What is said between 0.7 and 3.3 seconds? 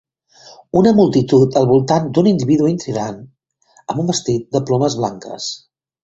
Una multitud al voltant d'un individu intrigant